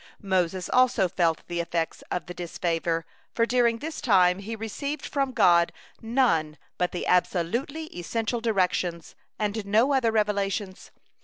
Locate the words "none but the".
6.01-7.05